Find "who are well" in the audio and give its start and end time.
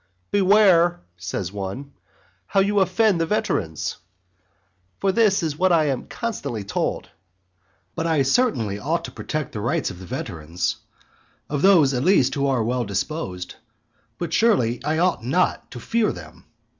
12.33-12.83